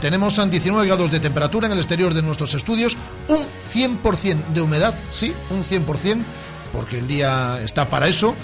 [0.00, 2.96] Tenemos 19 grados de temperatura en el exterior de nuestros estudios,
[3.28, 6.22] un 100% de humedad, sí, un 100%,
[6.72, 8.34] porque el día está para eso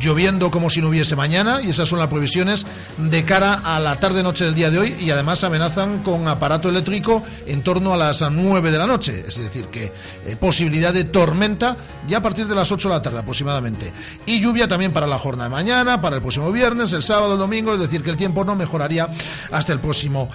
[0.00, 2.66] lloviendo como si no hubiese mañana y esas son las previsiones
[2.98, 7.22] de cara a la tarde-noche del día de hoy y además amenazan con aparato eléctrico
[7.46, 9.92] en torno a las 9 de la noche, es decir, que
[10.24, 11.76] eh, posibilidad de tormenta
[12.06, 13.92] ya a partir de las 8 de la tarde aproximadamente.
[14.26, 17.38] Y lluvia también para la jornada de mañana, para el próximo viernes, el sábado, el
[17.38, 19.08] domingo, es decir, que el tiempo no mejoraría
[19.50, 20.28] hasta el próximo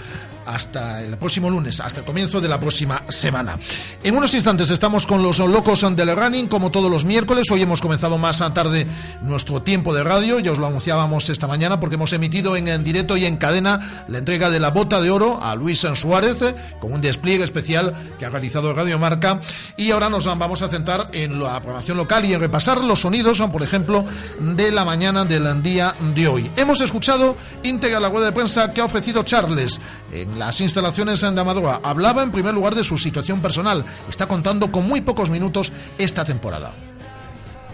[0.45, 3.57] hasta el próximo lunes, hasta el comienzo de la próxima semana.
[4.03, 7.49] En unos instantes estamos con los locos del running, como todos los miércoles.
[7.51, 8.87] Hoy hemos comenzado más tarde
[9.21, 13.17] nuestro tiempo de radio, ya os lo anunciábamos esta mañana porque hemos emitido en, directo
[13.17, 16.39] y en cadena la entrega de la bota de oro a Luis Suárez,
[16.79, 19.41] con un despliegue especial que ha realizado Radio Marca.
[19.77, 23.41] Y ahora nos vamos a centrar en la programación local y en repasar los sonidos,
[23.51, 24.05] por ejemplo,
[24.39, 26.51] de la mañana del día de hoy.
[26.55, 29.79] Hemos escuchado íntegra la rueda de prensa que ha ofrecido Charles
[30.11, 31.79] en las instalaciones de Amadora.
[31.83, 33.85] Hablaba en primer lugar de su situación personal.
[34.09, 36.73] Está contando con muy pocos minutos esta temporada.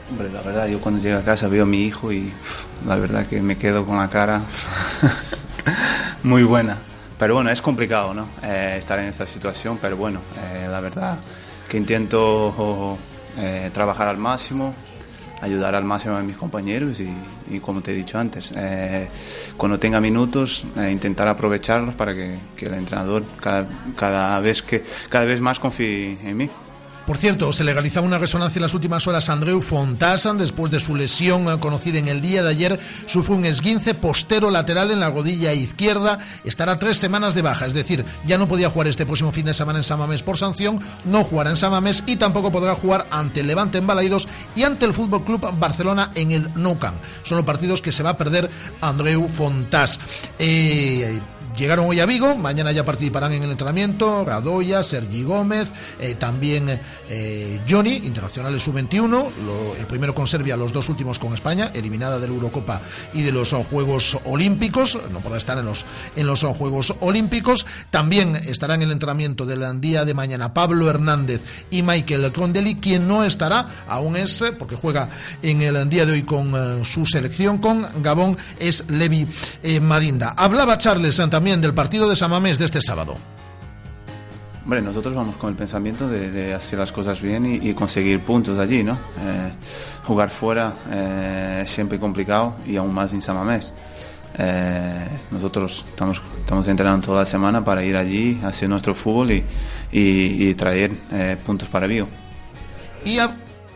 [0.10, 2.32] Hombre, la verdad, yo cuando llego a casa veo a mi hijo y
[2.86, 4.42] la verdad que me quedo con la cara
[6.24, 6.78] muy buena.
[7.20, 8.28] Pero bueno, es complicado, ¿no?
[8.44, 11.18] Eh, estar en esta situación, pero bueno, eh, la verdad
[11.68, 12.98] que intento
[13.38, 14.74] eh, trabajar al máximo,
[15.42, 19.08] ayudar al máximo a mis compañeros y, como te he dicho antes, eh,
[19.56, 25.26] cuando tenga minutos eh, intentar aprovecharlos para que, el entrenador cada, cada, vez que cada
[25.26, 26.50] vez más confíe en mí.
[27.08, 30.94] Por cierto, se legalizaba una resonancia en las últimas horas Andreu Fontasan después de su
[30.94, 32.80] lesión conocida en el día de ayer.
[33.06, 36.20] Sufre un esguince postero lateral en la rodilla izquierda.
[36.44, 39.54] Estará tres semanas de baja, es decir, ya no podía jugar este próximo fin de
[39.54, 43.48] semana en Samamés por sanción, no jugará en Samamés y tampoco podrá jugar ante el
[43.48, 47.02] Levante en Balaidos y ante el Fútbol Club Barcelona en el Nou Camp.
[47.24, 48.50] Son los partidos que se va a perder
[48.82, 49.98] Andreu Fontas.
[50.40, 51.22] Eh,
[51.58, 56.80] Llegaron hoy a Vigo, mañana ya participarán en el entrenamiento Radoya, Sergi Gómez, eh, también
[57.10, 59.30] eh, Johnny, internacionales sub-21,
[59.80, 62.80] el primero con Serbia, los dos últimos con España, eliminada de la Eurocopa
[63.12, 65.84] y de los Juegos Olímpicos, no podrá estar en los,
[66.16, 67.66] en los Juegos Olímpicos.
[67.90, 71.42] También estará en el entrenamiento del día de mañana Pablo Hernández
[71.72, 75.10] y Michael Crondelli, quien no estará, aún es, porque juega
[75.42, 79.26] en el día de hoy con eh, su selección, con Gabón, es Levi
[79.82, 80.36] Madinda.
[80.38, 83.16] Hablaba Charles también del partido de Samamés de este sábado?
[84.64, 88.84] Hombre, nosotros vamos con el pensamiento de, hacer las cosas bien y, conseguir puntos allí,
[88.84, 88.94] ¿no?
[88.94, 89.52] Eh,
[90.04, 93.74] jugar fuera eh, es siempre complicado y aún más en Samamés.
[94.38, 99.44] Eh, nosotros estamos, estamos entrenando toda la semana para ir allí, hacer nuestro fútbol y,
[99.90, 100.92] y, traer
[101.46, 102.10] puntos para Vigo.
[103.06, 103.20] Y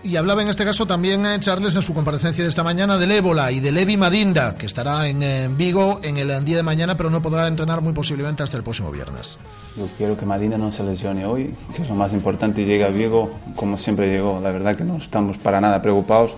[0.04, 3.12] y hablaba en este caso también eh, Charles en su comparecencia de esta mañana del
[3.12, 7.10] ébola y de Levi Madinda, que estará en, Vigo en el día de mañana, pero
[7.10, 9.38] no podrá entrenar muy posiblemente hasta el próximo viernes.
[9.78, 12.84] Yo quiero que Madinda no se lesione hoy, que es lo más importante, y llegue
[12.84, 14.40] a Vigo como siempre llegó.
[14.42, 16.36] La verdad que no estamos para nada preocupados.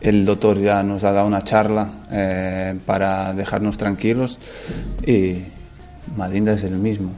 [0.00, 4.38] El doctor ya nos ha dado una charla eh, para dejarnos tranquilos
[5.06, 5.38] y
[6.16, 7.12] Madinda es el mismo.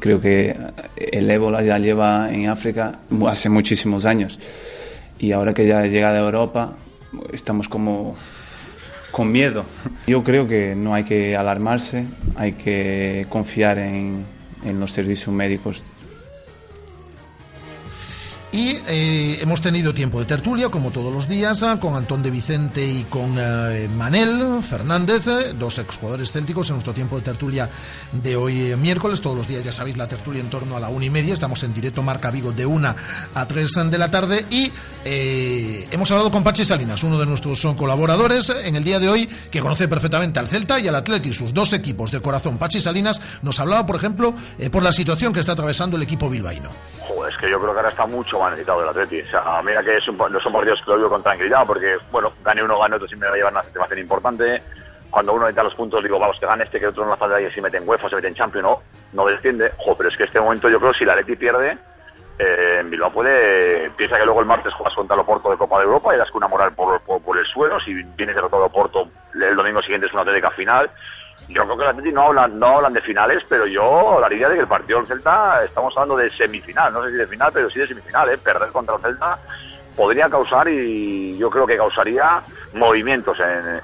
[0.00, 0.56] Creo que
[0.96, 2.98] el ébola ya lleva en África
[3.28, 4.38] hace muchísimos años
[5.18, 6.76] y ahora que ya he llegado a Europa
[7.32, 8.14] estamos como
[9.10, 9.64] con miedo.
[10.06, 14.26] Yo creo que no hay que alarmarse, hay que confiar en
[14.80, 15.84] los servicios médicos
[18.54, 22.30] y eh, hemos tenido tiempo de tertulia, como todos los días, ah, con Antón de
[22.30, 27.68] Vicente y con eh, Manel Fernández, eh, dos exjugadores célticos, en nuestro tiempo de tertulia
[28.12, 29.20] de hoy miércoles.
[29.20, 31.34] Todos los días, ya sabéis, la tertulia en torno a la una y media.
[31.34, 32.94] Estamos en directo Marca Vigo de una
[33.34, 34.46] a tres de la tarde.
[34.50, 34.70] Y
[35.04, 39.60] hemos hablado con Pachi Salinas, uno de nuestros colaboradores, en el día de hoy, que
[39.60, 42.56] conoce perfectamente al Celta y al Atleti, sus dos equipos de corazón.
[42.56, 44.32] Pachi Salinas nos hablaba, por ejemplo,
[44.70, 46.70] por la situación que está atravesando el equipo bilbaíno.
[47.28, 49.22] es que yo creo que ahora está mucho necesitado del Atleti.
[49.22, 51.96] O sea, mira que es un, no son partidos que lo digo con tranquilidad, porque,
[52.10, 54.62] bueno, gane uno, gane otro, siempre va a llevar una satisfacción importante.
[55.10, 57.40] Cuando uno necesita los puntos, digo, vamos, que gane este, que otro no la falta
[57.40, 59.72] y si mete en UEFA, se mete en Champions, no, no desciende.
[59.78, 61.78] Jo, pero es que este momento yo creo que si la Atleti pierde,
[62.38, 65.84] eh, Bilbao puede, piensa que luego el martes juegas contra el Oporto de Copa de
[65.84, 67.00] Europa y das una moral por,
[67.38, 70.90] el suelo, si vienes derrotado Oporto, el domingo siguiente es una atlética final,
[71.48, 74.54] yo creo que el Atleti no hablan, no hablan de finales, pero yo hablaría de
[74.54, 77.70] que el partido del Celta, estamos hablando de semifinal, no sé si de final, pero
[77.70, 78.38] sí de semifinal, ¿eh?
[78.38, 79.38] perder contra el Celta
[79.96, 82.42] podría causar y yo creo que causaría
[82.72, 83.80] movimientos en,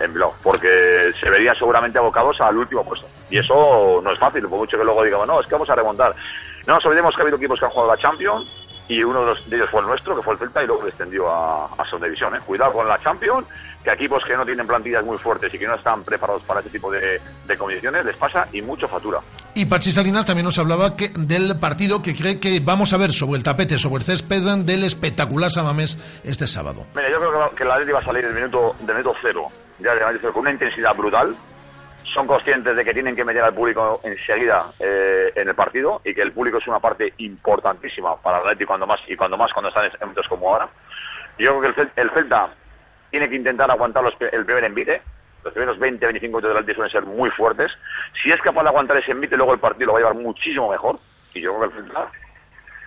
[0.00, 3.06] en, blog, porque se verían seguramente abocados al último puesto.
[3.30, 5.74] Y eso no es fácil, por mucho que luego digamos, no, es que vamos a
[5.74, 6.14] remontar.
[6.66, 8.46] No nos olvidemos que ha habido equipos que han jugado la Champions,
[8.88, 10.84] y uno de, los, de ellos fue el nuestro, que fue el Celta, y luego
[10.84, 12.34] descendió a, a segunda división.
[12.34, 12.38] ¿eh?
[12.46, 13.46] Cuidado con la Champions,
[13.82, 16.70] que equipos que no tienen plantillas muy fuertes y que no están preparados para ese
[16.70, 19.20] tipo de, de condiciones les pasa y mucho factura.
[19.54, 23.12] Y Pachi Salinas también nos hablaba que, del partido que cree que vamos a ver
[23.12, 26.86] sobre el tapete, sobre el césped del espectacular Samamés este sábado.
[26.94, 29.48] Mira, yo creo que, que el Atleti va a salir del minuto, del minuto cero,
[29.78, 31.34] ya de con una intensidad brutal.
[32.14, 36.14] Son conscientes de que tienen que meter al público enseguida eh, en el partido y
[36.14, 39.52] que el público es una parte importantísima para el Atleti cuando más y cuando más
[39.52, 40.68] cuando están en momentos como ahora.
[41.38, 42.50] Yo creo que el, el Celta
[43.10, 45.02] tiene que intentar aguantar los, el primer envite.
[45.42, 47.76] Los primeros 20, 25 minutos del Atleti suelen ser muy fuertes.
[48.22, 50.70] Si es capaz de aguantar ese envite, luego el partido lo va a llevar muchísimo
[50.70, 50.98] mejor.
[51.34, 52.10] Y yo creo que el Celta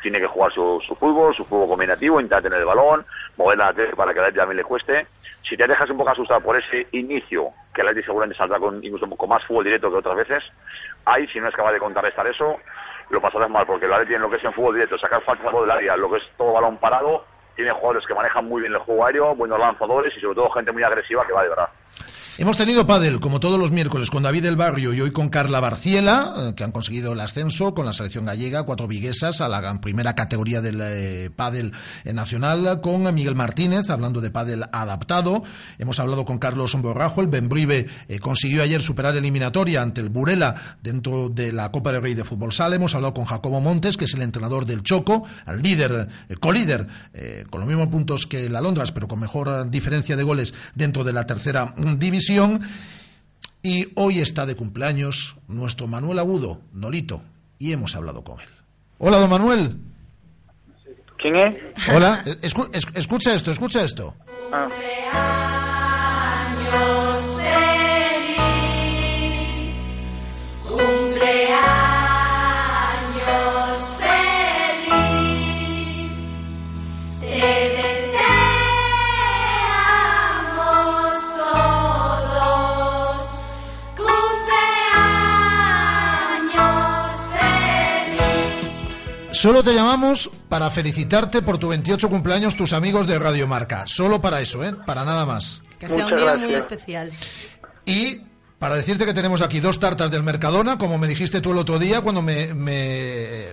[0.01, 3.06] tiene que jugar su, su fútbol, su fútbol combinativo, intentar tener el balón,
[3.38, 5.07] mover la para que el Atleti también le cueste.
[5.44, 8.83] Si te dejas un poco asustado por ese inicio, que el Atleti seguramente saldrá con
[8.83, 10.44] incluso un poco más fútbol directo que otras veces,
[11.06, 12.57] ahí si no es capaz de contrarrestar eso,
[13.10, 15.50] lo pasarás mal, porque el Atleti en lo que es en fútbol directo, sacar falta
[15.51, 17.25] del área, lo que es todo balón parado,
[17.56, 20.71] tiene jugadores que manejan muy bien el juego aéreo, buenos lanzadores y sobre todo gente
[20.71, 21.69] muy agresiva que va de verdad.
[22.42, 25.60] Hemos tenido pádel, como todos los miércoles, con David del Barrio y hoy con Carla
[25.60, 29.82] Barciela, eh, que han conseguido el ascenso con la selección gallega, cuatro viguesas a la
[29.82, 31.74] primera categoría del eh, pádel
[32.06, 35.44] nacional, con Miguel Martínez, hablando de pádel adaptado.
[35.80, 40.78] Hemos hablado con Carlos Borrajo, el Benbrive eh, consiguió ayer superar eliminatoria ante el Burela
[40.82, 42.78] dentro de la Copa del Rey de Fútbol Sala.
[42.78, 46.88] Hemos hablado con Jacobo Montes, que es el entrenador del Choco, al líder, eh, colíder,
[47.50, 51.12] con los mismos puntos que el Alondras, pero con mejor diferencia de goles dentro de
[51.12, 52.00] la tercera mm,
[53.62, 57.22] Y hoy está de cumpleaños nuestro Manuel Agudo, Nolito,
[57.58, 58.48] y hemos hablado con él.
[59.00, 59.78] Hola, don Manuel.
[61.18, 61.56] ¿Quién es?
[61.94, 64.16] Hola, escu- es- escucha esto, escucha esto.
[64.54, 64.70] Ah,
[89.42, 93.84] Solo te llamamos para felicitarte por tu 28 cumpleaños tus amigos de Radio Marca.
[93.88, 94.74] Solo para eso, ¿eh?
[94.86, 95.62] Para nada más.
[95.80, 96.60] Que sea un Muchas día muy gracias.
[96.60, 97.12] especial.
[97.86, 98.24] Y
[98.60, 101.80] para decirte que tenemos aquí dos tartas del Mercadona, como me dijiste tú el otro
[101.80, 103.48] día cuando me, me-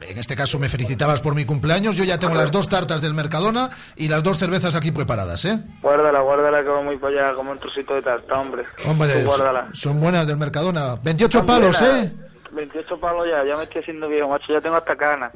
[0.00, 3.14] en este caso me felicitabas por mi cumpleaños, yo ya tengo las dos tartas del
[3.14, 5.60] Mercadona y las dos cervezas aquí preparadas, ¿eh?
[5.80, 8.64] guárdala, guárdala que va muy para allá como un trocito de tarta, hombre.
[8.84, 9.66] Hombre, guárdala.
[9.66, 10.96] son, son buenas del Mercadona.
[10.96, 12.04] 28 Son palos, buenas.
[12.06, 12.12] ¿eh?
[12.52, 15.32] 28 palos ya, ya me estoy haciendo viejo, macho, ya tengo hasta canas.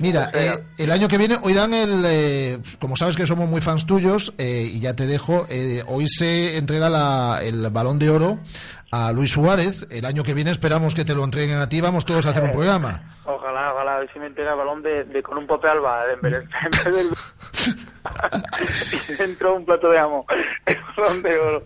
[0.00, 3.60] Mira, eh, el año que viene, hoy dan el, eh, como sabes que somos muy
[3.60, 8.10] fans tuyos, eh, y ya te dejo, eh, hoy se entrega la- el balón de
[8.10, 8.38] oro
[8.90, 9.86] a Luis Suárez.
[9.90, 12.42] El año que viene esperamos que te lo entreguen a ti, vamos todos a hacer
[12.42, 13.14] un programa.
[13.24, 16.04] Ojalá, ojalá, a ver si me entrega el balón de, de con un pote alba,
[16.12, 17.08] en vez, de- en vez del...
[19.08, 20.24] y dentro un plato de amo,
[20.66, 21.62] el balón de oro.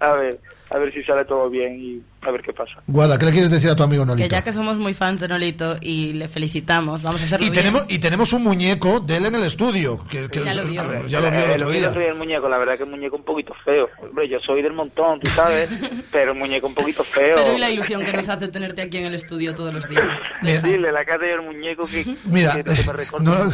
[0.00, 0.40] A ver,
[0.74, 2.72] a ver si sale todo bien y a ver qué pasa.
[2.86, 4.26] Guada, ¿qué le quieres decir a tu amigo Nolito?
[4.26, 7.50] Que ya que somos muy fans de Nolito y le felicitamos, vamos a hacerlo Y
[7.50, 7.62] bien.
[7.64, 10.02] tenemos, y tenemos un muñeco de él en el estudio.
[10.08, 10.82] Que, que Ya es- lo vio.
[11.08, 11.88] ya lo vio el Eh, otro vi día.
[11.88, 13.88] otro día el muñeco, la verdad que el muñeco un poquito feo.
[13.98, 15.68] Hombre, yo soy del montón, tú sabes,
[16.12, 17.34] pero el muñeco un poquito feo.
[17.34, 20.04] Pero y la ilusión que nos hace tenerte aquí en el estudio todos los días.
[20.42, 23.52] Mira, Dile la cara del muñeco que, Mira, que, que me no-.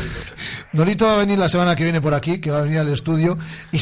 [0.73, 2.93] Nolito va a venir la semana que viene por aquí, que va a venir al
[2.93, 3.39] estudio
[3.73, 3.79] y,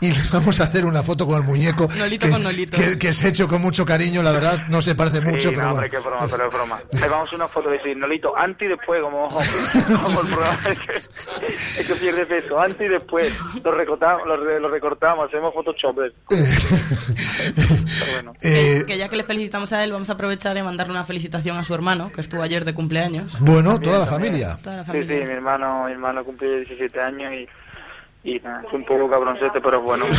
[0.00, 1.88] y le vamos a hacer una foto con el muñeco.
[1.98, 2.77] Nolito que, con Nolito.
[2.78, 5.54] Que, que se ha hecho con mucho cariño, la verdad, no se parece mucho, Sí,
[5.54, 5.86] pero no, bueno.
[5.86, 6.78] hombre, qué broma, pero es broma.
[7.02, 10.78] Ahí vamos una foto de decir, Nolito, antes y después, como, como el programa es
[10.78, 10.96] que,
[11.80, 13.32] es que pierde peso, antes y después.
[13.64, 15.96] Lo recortamos, lo, re- lo recortamos, hacemos Photoshop.
[16.28, 18.32] Pero bueno.
[18.40, 21.56] Eh, Que, ya que le felicitamos a él, vamos a aprovechar y mandarle una felicitación
[21.56, 23.38] a su hermano, que estuvo ayer de cumpleaños.
[23.40, 24.58] bueno, toda la familia.
[24.62, 27.48] Toda la Sí, sí, mi hermano, mi hermano cumplió 17 años y,
[28.24, 30.04] y nada, es un poco cabroncete, pero bueno.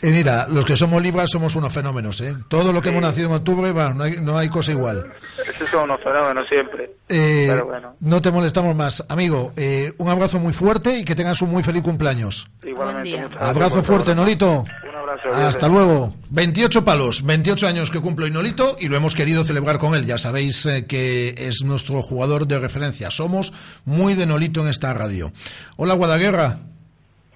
[0.00, 2.34] Y mira, los que somos libras somos unos fenómenos, ¿eh?
[2.48, 5.12] Todo lo que hemos nacido en octubre, va, no, hay, no hay cosa igual.
[5.44, 6.92] Esos son unos fenómenos siempre.
[7.08, 7.96] Eh, Pero bueno.
[7.98, 9.04] No te molestamos más.
[9.08, 12.48] Amigo, eh, un abrazo muy fuerte y que tengas un muy feliz cumpleaños.
[12.62, 13.28] Igualmente.
[13.40, 14.22] Abrazo fuerte, todo.
[14.22, 14.64] Nolito.
[14.88, 15.28] Un abrazo.
[15.34, 16.14] Hasta luego.
[16.30, 20.06] 28 palos, 28 años que cumplo Inolito y lo hemos querido celebrar con él.
[20.06, 23.10] Ya sabéis eh, que es nuestro jugador de referencia.
[23.10, 23.52] Somos
[23.84, 25.32] muy de Nolito en esta radio.
[25.76, 26.60] Hola, Guadaguerra.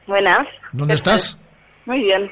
[0.07, 0.47] Buenas.
[0.73, 1.15] ¿Dónde ¿Qué tal?
[1.15, 1.39] estás?
[1.87, 2.31] Muy bien.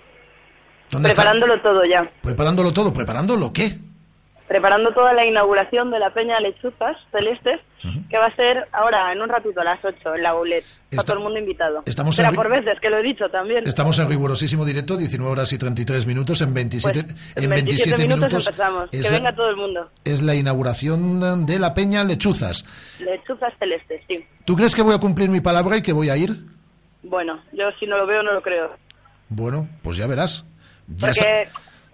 [0.91, 1.25] ¿Dónde estás?
[1.25, 2.11] Preparándolo todo ya.
[2.23, 2.93] Preparándolo todo.
[2.93, 3.79] ¿Preparándolo qué?
[4.49, 7.61] preparando toda la inauguración de la Peña Lechuzas Celestes,
[8.11, 10.65] que va a ser ahora en un ratito a las 8 en la Goulet.
[10.91, 11.85] Está todo el mundo invitado.
[11.87, 13.63] estamos en- por veces, que lo he dicho también.
[13.65, 18.45] Estamos en rigurosísimo directo, 19 horas y 33 minutos, en 27, Pues, en 27 minutos.
[18.49, 18.89] empezamos.
[18.91, 19.89] es, Que venga todo el mundo.
[20.03, 22.65] es la inauguración de la Peña Lechuzas.
[22.99, 24.27] Lechuzas Celestes, sí.
[24.45, 26.31] ¿Tú crees que voy a cumplir mi palabra y que voy a ir?
[27.03, 28.69] Bueno, yo si no lo veo no lo creo.
[29.29, 30.45] Bueno, pues ya verás.
[30.89, 31.49] Ya Porque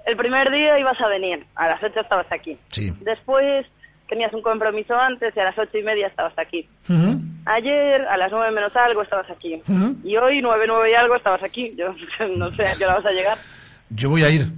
[0.06, 2.58] el primer día ibas a venir, a las 8 estabas aquí.
[2.70, 2.92] Sí.
[3.00, 3.66] Después
[4.08, 6.68] tenías un compromiso antes y a las ocho y media estabas aquí.
[7.44, 9.62] Ayer a las nueve menos algo estabas aquí.
[10.04, 11.74] Y hoy nueve, nueve y algo estabas aquí.
[11.76, 11.94] Yo
[12.36, 13.38] no sé a qué hora vas a llegar.
[13.90, 14.50] Yo voy a ir.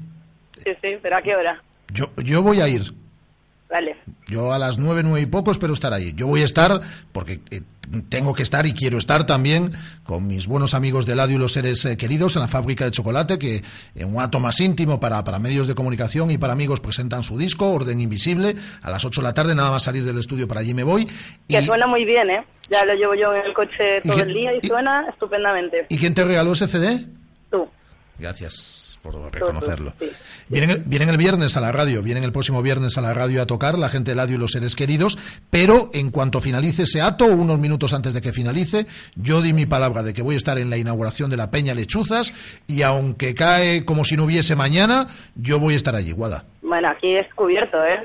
[0.63, 1.63] Sí, sí, pero ¿a qué hora?
[1.93, 2.93] Yo, yo voy a ir.
[3.71, 3.97] Vale.
[4.27, 6.15] Yo a las nueve, nueve y poco espero estar ahí.
[6.15, 6.81] Yo voy a estar
[7.13, 7.61] porque eh,
[8.09, 9.73] tengo que estar y quiero estar también
[10.05, 12.93] con mis buenos amigos de Ladio y los seres eh, queridos en la fábrica de
[12.93, 13.63] chocolate que
[13.95, 17.37] en un acto más íntimo para, para medios de comunicación y para amigos presentan su
[17.37, 20.61] disco, Orden Invisible, a las ocho de la tarde, nada más salir del estudio para
[20.61, 21.07] allí me voy.
[21.47, 22.45] Que suena muy bien, ¿eh?
[22.71, 25.87] Ya lo llevo yo en el coche ¿Y todo el día y y- suena estupendamente.
[25.91, 27.05] ¿Y quién te regaló ese CD?
[27.51, 27.67] Tú.
[28.19, 29.95] Gracias por reconocerlo.
[29.99, 30.07] sí.
[30.49, 33.43] Vienen el, vienen el viernes a la radio, vienen el próximo viernes a la radio
[33.43, 35.19] a tocar la gente de Ladio y los seres queridos,
[35.51, 38.87] pero en cuanto finalice ese acto, unos minutos antes de que finalice,
[39.17, 41.75] yo di mi palabra de que voy a estar en la inauguración de la Peña
[41.75, 42.33] Lechuzas
[42.67, 46.45] y aunque cae como si no hubiese mañana, yo voy a estar allí, Guada.
[46.69, 48.03] Bueno, aquí es cubierto, ¿eh?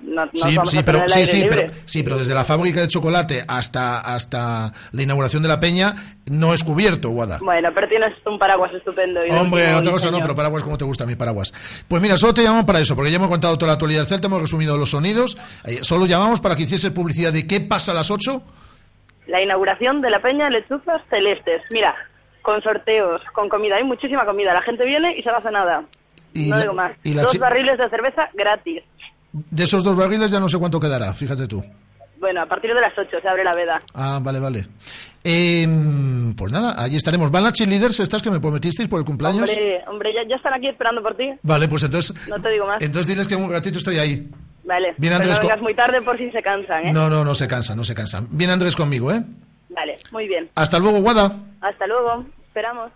[0.00, 1.64] No, no Sí, vamos sí, a pero, sí, sí, libre.
[1.66, 6.16] pero, sí, pero desde la fábrica de chocolate hasta, hasta la inauguración de la Peña
[6.30, 7.38] no es cubierto, Guada.
[7.42, 9.24] Bueno, pero tienes un paraguas estupendo.
[9.26, 11.52] y Hombre, otra cosa no, pero paraguas, ¿cómo te gusta mi paraguas?
[11.86, 14.06] Pues mira, solo te llamamos para eso, porque ya hemos contado toda la actualidad del
[14.08, 15.36] Celta, hemos resumido los sonidos.
[15.64, 18.42] eh, Solo llamamos para que hiciese publicidad de qué pasa a las 8.
[19.26, 21.62] La inauguración de la Peña Lechuzas Celestes.
[21.70, 21.94] Mira,
[22.40, 23.76] con sorteos, con comida.
[23.76, 24.54] Hay muchísima comida.
[24.54, 25.84] La gente viene y se va a nada.
[26.46, 26.92] Y no digo más.
[27.04, 28.82] y la Dos barriles de cerveza gratis.
[29.32, 31.62] De esos dos barriles ya no sé cuánto quedará, fíjate tú.
[32.20, 33.80] Bueno, a partir de las 8 se abre la veda.
[33.94, 34.66] Ah, vale, vale.
[35.22, 37.30] Em, pues nada, allí estaremos.
[37.30, 39.48] ¿Van las cheerleaders estas que me prometisteis por el cumpleaños?
[39.48, 41.30] Hombre, hombre ya, ya están aquí esperando por ti.
[41.42, 42.82] Vale, pues entonces, No te digo más.
[42.82, 44.28] entonces diles que un ratito estoy ahí.
[44.64, 44.94] Vale.
[44.98, 46.92] Viene Pero Andrés no co- vengas muy tarde por si se cansan, ¿eh?
[46.92, 48.26] No, no, no se cansan, no se cansan.
[48.30, 49.22] Viene Andrés conmigo, ¿eh?
[49.70, 50.48] Vale, muy bien.
[50.56, 51.36] Hasta luego, Guada.
[51.60, 52.24] Hasta luego.
[52.48, 52.90] Esperamos.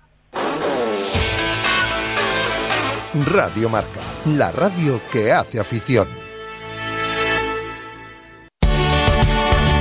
[3.14, 6.09] Radio Marca, la radio que hace afición.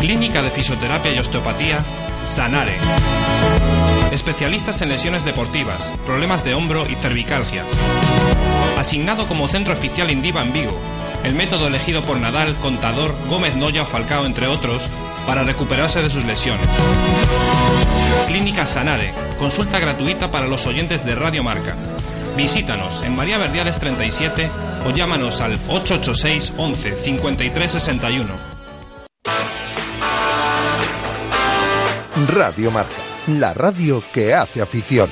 [0.01, 1.77] Clínica de Fisioterapia y Osteopatía,
[2.25, 2.75] Sanare.
[4.11, 7.63] Especialistas en lesiones deportivas, problemas de hombro y cervicalgia.
[8.77, 10.77] Asignado como centro oficial Indiva en Vigo.
[11.23, 14.83] El método elegido por Nadal, Contador, Gómez Noya o Falcao, entre otros,
[15.25, 16.67] para recuperarse de sus lesiones.
[18.27, 19.13] Clínica Sanare.
[19.39, 21.77] Consulta gratuita para los oyentes de Radio Marca.
[22.35, 24.50] Visítanos en María Verdiales 37
[24.85, 28.35] o llámanos al 886 11 53 61.
[32.33, 32.95] Radio Marca,
[33.27, 35.09] la radio que hace afición.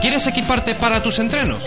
[0.00, 1.64] ¿Quieres equiparte para tus entrenos?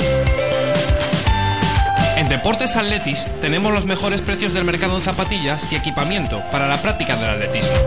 [2.17, 6.81] En Deportes Atletis tenemos los mejores precios del mercado en zapatillas y equipamiento para la
[6.81, 7.77] práctica del atletismo.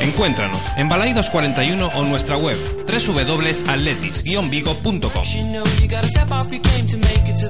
[0.00, 5.24] Encuéntranos en Balaidos 41 o nuestra web www.atletis-vigo.com.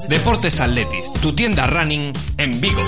[0.09, 2.81] Deportes Atletis, tu tienda running en Vigo.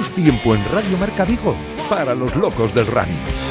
[0.00, 1.56] Es tiempo en Radio Marca Vigo
[1.88, 3.47] para los locos del running.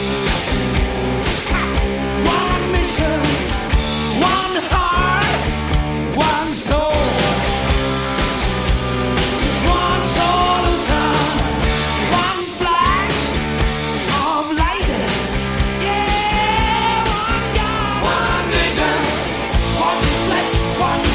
[20.80, 21.07] Watch.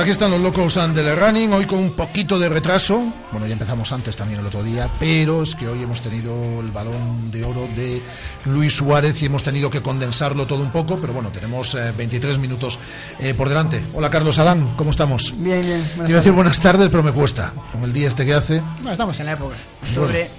[0.00, 3.02] Aquí están los locos del running, hoy con un poquito de retraso.
[3.32, 6.70] Bueno, ya empezamos antes también el otro día, pero es que hoy hemos tenido el
[6.70, 8.00] balón de oro de
[8.46, 12.38] Luis Suárez y hemos tenido que condensarlo todo un poco, pero bueno, tenemos eh, 23
[12.38, 12.78] minutos
[13.18, 13.82] eh, por delante.
[13.92, 15.34] Hola Carlos Adán, ¿cómo estamos?
[15.36, 15.84] Bien, bien.
[15.84, 17.52] Te iba a decir buenas tardes, pero me cuesta.
[17.72, 18.60] Con el día este que hace.
[18.76, 19.56] Bueno, estamos en la época.
[19.82, 20.30] Bueno, Octubre.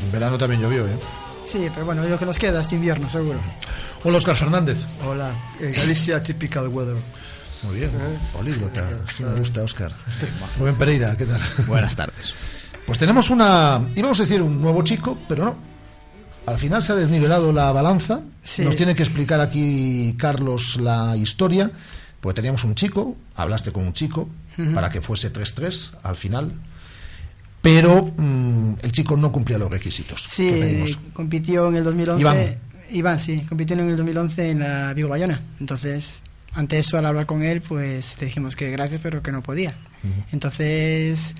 [0.00, 0.98] en verano también llovió, ¿eh?
[1.44, 3.40] Sí, pero bueno, lo que nos queda es invierno, seguro.
[4.04, 4.78] Hola Oscar Fernández.
[5.04, 6.98] Hola, eh, Galicia typical weather.
[7.64, 7.90] Muy bien,
[8.32, 8.88] políglota.
[9.12, 9.92] Sí, me gusta, Oscar.
[10.58, 11.40] Rubén Pereira, ¿qué tal?
[11.66, 12.32] Buenas tardes.
[12.86, 15.56] Pues tenemos una, íbamos a decir un nuevo chico, pero no.
[16.46, 18.20] Al final se ha desnivelado la balanza.
[18.42, 18.62] Sí.
[18.62, 21.70] Nos tiene que explicar aquí Carlos la historia.
[22.20, 24.72] Pues teníamos un chico, hablaste con un chico Ujú.
[24.72, 26.52] para que fuese 3-3 al final.
[27.60, 30.98] Pero mm, el chico no cumplía los requisitos que Sí, pedimos.
[31.12, 32.20] compitió en el 2011.
[32.20, 32.38] Iván.
[32.90, 35.42] Iván, sí, compitió en el 2011 en la Vigo Bayona.
[35.60, 36.22] Entonces,
[36.54, 39.74] ante eso, al hablar con él, pues le dijimos que gracias, pero que no podía.
[40.32, 41.34] Entonces,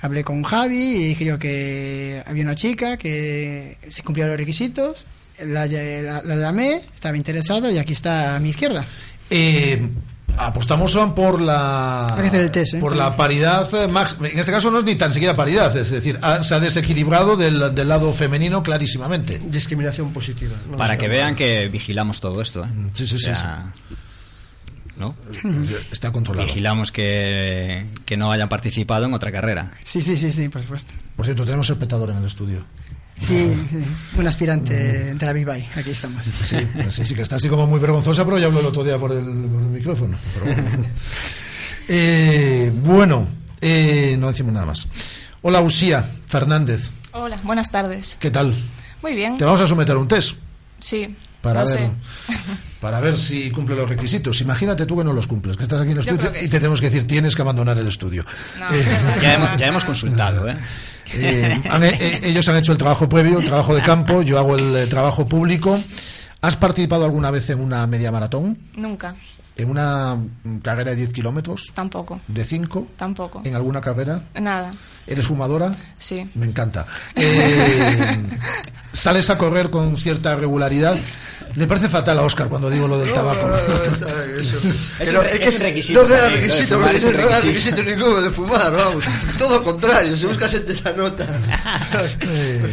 [0.00, 5.06] hablé con Javi y dije yo que había una chica que se cumplía los requisitos.
[5.44, 8.84] La, la- la llamé, estaba interesada y aquí está a mi izquierda.
[9.30, 9.80] Eh,
[10.36, 12.78] apostamos por la Hay que hacer el test, ¿eh?
[12.80, 15.90] por la paridad eh, max en este caso no es ni tan siquiera paridad es
[15.90, 21.34] decir ha- se ha desequilibrado del, del lado femenino clarísimamente discriminación positiva Para que vean
[21.34, 22.64] que vigilamos todo esto.
[22.64, 22.68] ¿eh?
[22.94, 23.72] Sí, sí, sí, O sea,
[24.98, 25.14] ¿No?
[25.92, 26.46] Está controlado.
[26.46, 29.70] Vigilamos que, que no hayan participado en otra carrera.
[29.84, 30.92] Sí, sí, sí, sí, por supuesto.
[31.16, 32.64] por cierto tenemos espectador en el estudio
[33.20, 33.84] Sí, sí,
[34.16, 34.74] un aspirante
[35.14, 36.22] de la Big Bay, aquí estamos.
[36.24, 36.56] sí,
[36.90, 39.10] sí, sí, que está así como muy vergonzosa pero ya habló el otro día por
[39.10, 40.86] el, por el micrófono Pero bueno.
[41.90, 43.26] Eh, bueno
[43.62, 44.86] eh, no decimos nada más
[45.40, 48.18] hola Usía Fernández Hola, buenas tardes.
[48.20, 48.54] ¿qué tal?
[49.02, 49.38] Muy bien.
[49.38, 50.36] te vamos a someter a un test
[50.80, 51.16] Sí,
[51.52, 51.90] para ver
[52.80, 54.40] para ver si cumple los requisitos.
[54.40, 56.58] Imagínate tú que no los cumples, que estás aquí en el Yo estudio y te
[56.58, 58.24] tenemos que decir tienes que abandonar el estudio.
[58.58, 58.84] No, Eh,
[59.20, 60.56] Ya hemos, ya hemos consultado, ¿eh?
[61.14, 64.56] eh, han- eh, ellos han hecho el trabajo previo, el trabajo de campo, yo hago
[64.56, 65.82] el eh, trabajo público.
[66.40, 68.56] ¿Has participado alguna vez en una media maratón?
[68.76, 69.16] Nunca,
[69.56, 71.72] ¿En una mm, carrera de 10 kilómetros?
[71.74, 72.86] tampoco, ¿De 5?
[72.96, 73.42] tampoco.
[73.44, 74.22] ¿En alguna carrera?
[74.40, 74.70] Nada,
[75.04, 75.72] ¿Eres fumadora?
[75.96, 76.30] sí.
[76.36, 76.86] Me encanta.
[77.16, 78.16] Eh,
[78.92, 80.96] ¿Sales a correr con cierta regularidad?
[81.58, 83.50] Le parece fatal a Oscar cuando digo lo del tabaco.
[84.98, 87.46] Pero es que es un requisito no requisito, es un no era requisito.
[87.48, 89.04] requisito ninguno de fumar, vamos.
[89.36, 91.26] Todo lo contrario, se busca gente esa nota.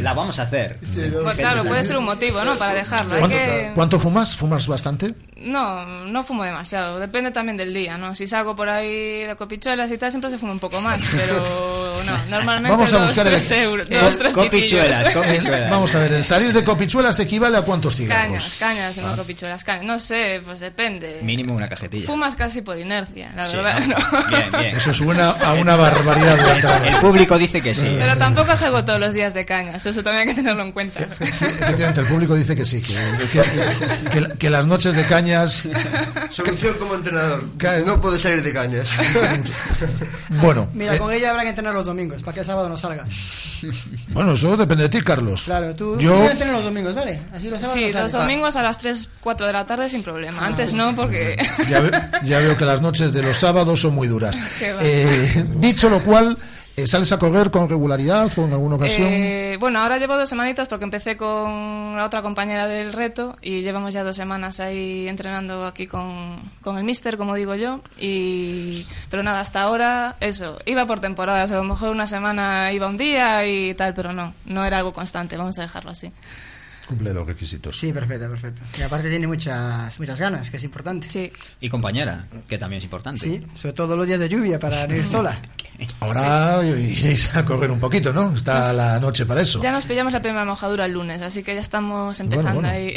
[0.04, 0.78] La vamos a hacer.
[0.80, 2.56] Pues claro, puede ser un motivo, ¿no?
[2.58, 3.16] Para dejarlo.
[3.16, 3.72] Hay ¿Cuánto, que...
[3.74, 4.36] cuánto fumas?
[4.36, 5.16] ¿Fumas bastante?
[5.38, 6.98] No, no fumo demasiado.
[6.98, 8.16] Depende también del día, ¿no?
[8.16, 11.04] Si salgo por ahí de copichuelas y tal, siempre se fuma un poco más.
[11.12, 15.70] Pero no, normalmente Vamos a dos, buscar el- tres euros, eh, dos, tres copichuelas, copichuelas.
[15.70, 18.56] Vamos a ver, el salir de copichuelas equivale a cuántos cigarros.
[18.58, 19.84] Cañas, cañas, no copichuelas, cañas.
[19.84, 21.20] No sé, pues depende.
[21.22, 22.06] Mínimo una cajetilla.
[22.06, 23.98] Fumas casi por inercia, la Sí, verdad, ¿no?
[23.98, 24.28] ¿no?
[24.30, 24.66] Bien, bien.
[24.78, 27.94] Eso suena a una barbaridad durante la El público dice que sí.
[28.00, 31.02] Pero tampoco salgo todos los días de cañas, eso también hay que tenerlo en cuenta.
[31.26, 32.94] Sí, efectivamente, el público dice que sí, que,
[33.34, 35.25] que- que- que las noches de cañas.
[36.30, 37.44] Solución como entrenador.
[37.86, 38.92] No puede salir de cañas.
[40.42, 42.78] Bueno, Mira, eh, con ella habrá que entrenar los domingos, para que el sábado no
[42.78, 43.06] salga.
[44.10, 45.44] bueno, eso depende de ti, Carlos.
[45.44, 47.22] Claro, tú Yo- tú entrenas los domingos, ¿vale?
[47.34, 50.04] Así los sábados Sí, no los domingos a las 3, 4 de la tarde sin
[50.04, 50.46] problema.
[50.46, 51.38] Antes no, porque...
[51.70, 51.92] Ya, ve-
[52.24, 54.38] ya veo que las noches de los sábados son muy duras.
[54.82, 56.38] Eh, dicho lo cual,
[56.86, 59.08] ¿sales a correr con regularidad o en alguna ocasión?
[59.08, 63.62] Eh, bueno, ahora llevo dos semanitas porque empecé con la otra compañera del reto y
[63.62, 67.82] llevamos ya dos semanas ahí entrenando aquí con, con el mister, como digo yo.
[67.98, 72.88] Y, pero nada, hasta ahora eso, iba por temporadas, a lo mejor una semana iba
[72.88, 76.12] un día y tal, pero no, no era algo constante, vamos a dejarlo así.
[76.88, 77.80] Cumple los requisitos.
[77.80, 78.62] Sí, perfecto, perfecto.
[78.78, 81.10] Y aparte tiene muchas, muchas ganas, que es importante.
[81.10, 81.32] Sí.
[81.60, 83.22] Y compañera, que también es importante.
[83.22, 85.40] Sí, sobre todo los días de lluvia para ir sola.
[86.00, 88.34] Ahora iréis a correr un poquito, ¿no?
[88.36, 89.62] Está la noche para eso.
[89.62, 92.70] Ya nos pillamos la primera mojadura el lunes, así que ya estamos empezando bueno.
[92.70, 92.96] ahí.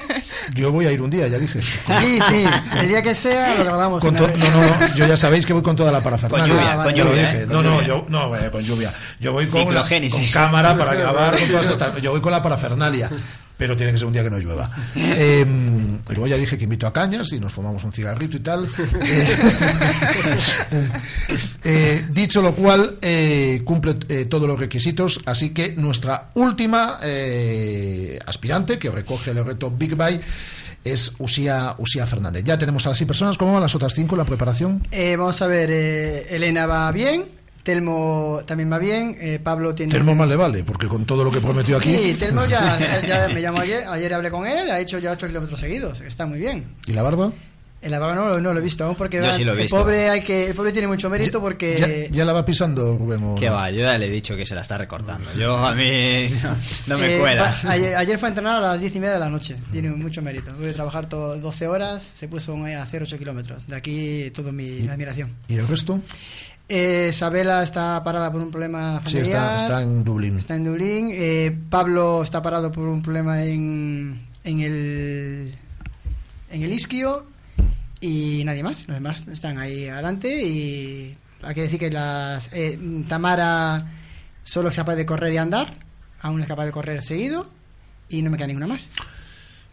[0.54, 1.60] Yo voy a ir un día, ya dije.
[1.62, 2.44] Sí, sí,
[2.78, 4.02] el día que sea lo grabamos.
[4.02, 6.46] Con no, no, yo ya sabéis que voy con toda la parafernalia.
[6.46, 7.42] Con lluvia, Ah, con vale, ya lo lluvia, dije.
[7.42, 7.46] ¿eh?
[7.46, 8.92] No, Con no, yo no, eh, con lluvia.
[9.20, 12.02] Yo voy con, la, con cámara para grabar con todas estas.
[12.02, 13.10] Yo voy con la parafernalia.
[13.56, 14.70] Pero tiene que ser un día que no llueva.
[15.18, 15.46] Eh,
[16.08, 18.68] luego ya dije que invito a Cañas y nos fumamos un cigarrito y tal.
[20.72, 20.88] Eh,
[21.64, 25.20] eh, dicho lo cual, eh, cumple eh, todos los requisitos.
[25.24, 30.20] Así que nuestra última eh, aspirante que recoge el reto Big Bye
[30.84, 32.44] es Usía, Usía Fernández.
[32.44, 33.36] Ya tenemos a las seis personas.
[33.36, 34.86] ¿Cómo van las otras cinco en la preparación?
[34.90, 37.24] Eh, vamos a ver, eh, Elena va bien,
[37.66, 39.90] Telmo también va bien, eh, Pablo tiene...
[39.90, 41.92] Telmo más le vale, porque con todo lo que prometió aquí.
[41.96, 45.26] Sí, Telmo ya, ya me llamó ayer, ayer hablé con él, ha hecho ya 8
[45.26, 46.64] kilómetros seguidos, está muy bien.
[46.86, 47.32] ¿Y la barba?
[47.82, 49.56] En la barba no, lo- no lo he visto aún porque Yo sí lo he
[49.56, 49.76] el visto.
[49.76, 53.20] pobre hay que el pobre tiene mucho mérito porque ¿Ya, ya la va pisando, Rubén?
[53.22, 55.28] o Que va, yo ya le he dicho que se la está recortando.
[55.38, 57.42] Yo a mí no, no me eh, cuela.
[57.64, 59.90] va- ayer, ayer fue a entrenar a las 10 y media de la noche, tiene
[59.90, 60.52] mucho mérito.
[60.56, 63.66] Voy a trabajar todo 12 horas, se puso a hacer 8 kilómetros.
[63.66, 65.32] De aquí todo mi admiración.
[65.48, 66.00] ¿Y el resto?
[66.68, 69.26] Eh, Isabela está parada por un problema Sí, familiar.
[69.54, 70.38] está, está en Dublín.
[70.38, 71.10] Está en Dublín.
[71.12, 75.54] Eh, Pablo está parado por un problema en, en el
[76.50, 77.26] en el isquio.
[78.00, 78.86] y nadie más.
[78.88, 83.92] Los demás están ahí adelante y hay que decir que las eh, Tamara
[84.42, 85.72] solo es capaz de correr y andar,
[86.20, 87.48] aún es capaz de correr seguido
[88.08, 88.90] y no me queda ninguna más.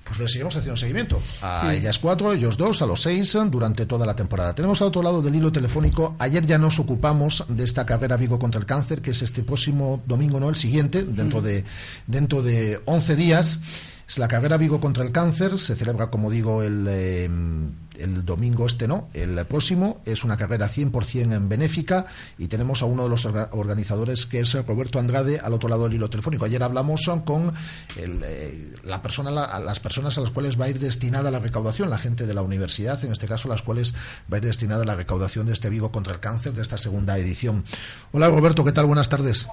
[0.06, 1.22] Pues le seguimos haciendo seguimiento.
[1.42, 1.78] A Sí.
[1.78, 4.54] ellas cuatro, ellos dos, a los seis, durante toda la temporada.
[4.54, 6.16] Tenemos al otro lado del hilo telefónico.
[6.20, 10.04] Ayer ya nos ocupamos de esta carrera Vigo contra el cáncer, que es este próximo
[10.06, 11.64] domingo, no el siguiente, dentro de,
[12.06, 13.60] dentro de 11 días.
[14.08, 15.58] Es la carrera Vigo contra el cáncer.
[15.60, 19.10] Se celebra, como digo, el, eh, el domingo este, ¿no?
[19.14, 20.02] El próximo.
[20.06, 22.06] Es una carrera 100% en benéfica.
[22.38, 25.86] Y tenemos a uno de los orga- organizadores, que es Roberto Andrade, al otro lado
[25.86, 26.46] del hilo telefónico.
[26.46, 27.54] Ayer hablamos con
[27.96, 31.40] el, eh, la persona, la- las personas a las cuales va a ir destinada la
[31.40, 33.94] recaudación, la gente de la universidad, en este caso, las cuales
[34.32, 37.18] va a ir destinada la recaudación de este Vigo contra el cáncer, de esta segunda
[37.18, 37.64] edición.
[38.12, 38.86] Hola Roberto, ¿qué tal?
[38.86, 39.48] Buenas tardes.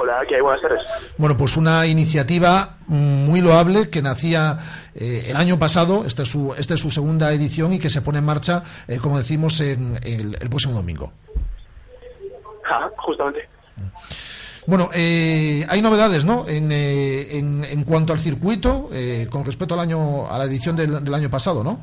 [0.00, 0.40] Hola, ¿qué hay?
[0.40, 0.80] Buenas tardes.
[1.16, 4.58] Bueno, pues una iniciativa mm, muy loable que nacía
[4.94, 8.00] eh, el año pasado, esta es, su, esta es su segunda edición y que se
[8.00, 11.12] pone en marcha, eh, como decimos, en el, el próximo domingo.
[12.64, 13.48] Ajá, justamente.
[14.66, 16.46] Bueno, eh, hay novedades, ¿no?
[16.46, 20.76] En, eh, en, en cuanto al circuito, eh, con respecto al año, a la edición
[20.76, 21.80] del, del año pasado, ¿no?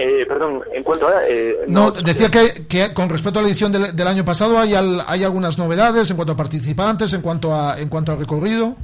[0.00, 1.26] Eh, perdón, en cuanto a...
[1.28, 4.74] Eh, No, decía que, que con respecto a la edición del, del año pasado hay,
[4.74, 8.76] al- hay algunas novedades en cuanto a participantes, en cuanto a, en cuanto a recorrido.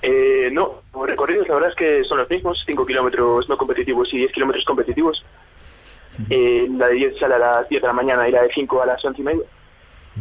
[0.00, 4.12] Eh, no, los recorridos la verdad es que son los mismos, 5 kilómetros no competitivos
[4.14, 5.24] y 10 kilómetros competitivos.
[6.30, 8.82] Eh, la de 10 sale a las 10 de la mañana y la de 5
[8.82, 9.42] a las 11 y media.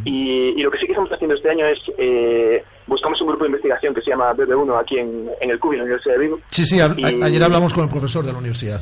[0.05, 3.43] Y, y lo que sí que estamos haciendo este año es, eh, buscamos un grupo
[3.43, 6.21] de investigación que se llama BB1 aquí en, en el CUBI, en la Universidad de
[6.21, 6.39] Vigo.
[6.49, 8.81] Sí, sí, a- Y- a- ayer hablamos con el profesor de la universidad.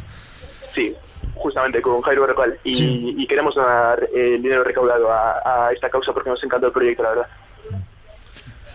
[0.76, 0.96] Sí,
[1.40, 2.60] justamente con Jairo Berrocal.
[2.64, 3.16] Y, Sí.
[3.18, 6.74] y queremos donar eh, el dinero recaudado a, a esta causa porque nos encanta el
[6.74, 7.28] proyecto, la verdad.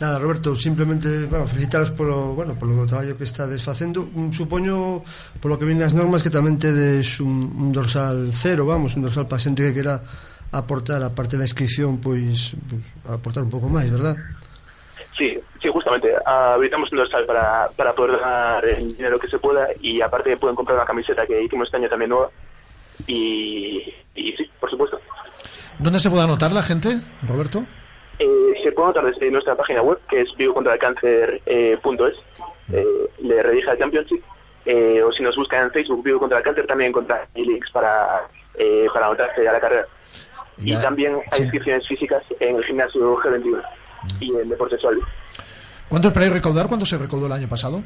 [0.00, 4.02] Nada, Roberto, simplemente bueno, felicitaros polo, bueno, polo traballo que estades facendo.
[4.12, 5.04] Mm, Supoño,
[5.40, 9.30] polo que vienen as normas, que tamén tedes un, un dorsal cero, vamos, un dorsal
[9.30, 10.02] para xente que quera
[10.50, 14.18] aportar a parte da inscripción, pois, pois aportar un pouco máis, verdad?
[15.14, 16.10] Sí, sí, justamente.
[16.26, 20.58] Habilitamos un dorsal para, para poder donar el dinero que se pueda y aparte pueden
[20.58, 22.34] comprar una camiseta que hicimos este año también nueva.
[23.06, 25.00] Y, y sí, por supuesto.
[25.78, 27.64] ¿Dónde se puede anotar la gente, Roberto?
[28.18, 32.16] Eh, se puede anotar desde nuestra página web, que es vivocontralcáncer.es,
[32.72, 32.86] eh,
[33.22, 34.22] le redirige al Championship.
[34.66, 38.22] Eh, o si nos buscan en Facebook, Vivo contra el Cáncer, también encuentran links para,
[38.54, 39.86] eh, para anotarse a la carrera.
[40.56, 41.42] Y también hay sí.
[41.42, 43.62] inscripciones físicas en el gimnasio G21
[44.20, 45.02] y en Deportes Suárez.
[45.88, 46.68] ¿Cuánto esperáis recaudar?
[46.68, 47.82] ¿Cuánto se recaudó el año pasado?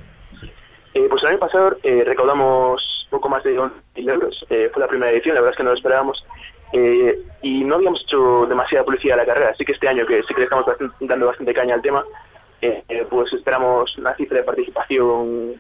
[0.95, 4.45] Eh, pues el año pasado eh, recaudamos poco más de 11.000 euros.
[4.51, 6.25] Eh, fue la primera edición, la verdad es que no lo esperábamos.
[6.73, 10.23] Eh, y no habíamos hecho demasiada publicidad a la carrera, así que este año que
[10.23, 12.05] sí que le estamos bastante- dando bastante caña al tema,
[12.61, 15.55] eh, eh, pues esperamos una cifra de participación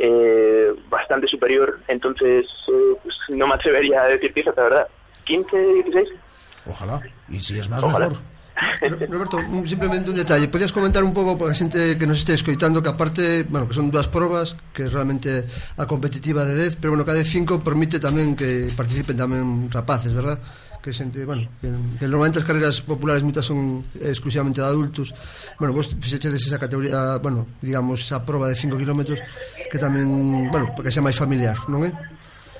[0.00, 1.80] eh, bastante superior.
[1.88, 4.88] Entonces, eh, pues no me atrevería a decir cifras, la verdad.
[5.26, 6.08] ¿15, 16?
[6.68, 7.00] Ojalá.
[7.28, 8.08] Y si es más, Ojalá.
[8.08, 8.22] mejor.
[9.08, 12.84] Roberto, simplemente un detalle Podías comentar un pouco para a xente que nos este escoitando
[12.84, 15.48] Que aparte, bueno, que son dúas probas Que é realmente
[15.80, 20.40] a competitiva de 10 Pero bueno, cada 5 permite tamén que participen tamén rapaces, verdad?
[20.80, 25.12] que xente, bueno, que, que normalmente as carreras populares moitas son exclusivamente de adultos.
[25.60, 29.12] Bueno, vos fixechedes esa categoría, bueno, digamos, esa proba de 5 km
[29.68, 31.92] que tamén, bueno, porque sea máis familiar, non é?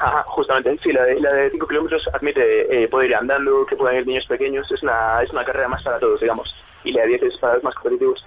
[0.01, 3.77] Ajá, justamente, sí, la de, la de 5 kilómetros admite eh, poder ir andando, que
[3.77, 6.55] puedan ir niños pequeños, es una, es una carrera más para todos, digamos.
[6.85, 8.25] Y la de 10 es para más competitivos.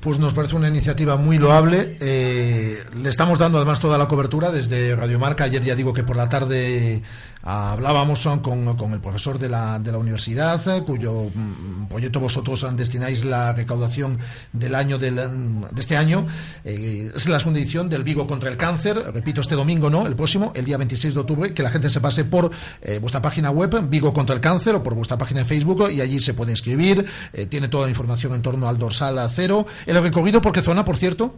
[0.00, 1.96] Pues nos parece una iniciativa muy loable.
[2.00, 5.44] Eh, le estamos dando además toda la cobertura desde Radio Marca.
[5.44, 7.02] Ayer ya digo que por la tarde
[7.42, 12.66] hablábamos con, con el profesor de la, de la universidad, eh, cuyo mm, proyecto vosotros
[12.76, 14.18] destináis la recaudación
[14.52, 16.26] del año del, mm, de este año.
[16.64, 18.96] Eh, es la segunda edición del Vigo contra el cáncer.
[19.12, 20.06] Repito, este domingo, ¿no?
[20.06, 22.50] El próximo, el día 26 de octubre, que la gente se pase por
[22.82, 26.00] eh, vuestra página web, Vigo contra el cáncer, o por vuestra página de Facebook, y
[26.00, 27.06] allí se puede inscribir.
[27.32, 29.66] Eh, tiene toda la información en torno al dorsal a cero.
[29.86, 31.34] ¿El recorrido por qué zona, por cierto?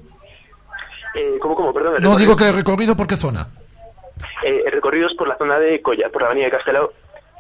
[1.41, 1.73] ¿Cómo, cómo?
[1.73, 2.03] Perdón.
[2.03, 3.49] No digo que el recorrido por qué zona.
[4.43, 6.93] Eh, el recorrido es por la zona de Colla, por la avenida de Castelao,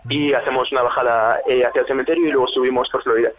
[0.09, 3.33] y hacemos una bajada eh, hacia el cementerio y luego subimos por Florida.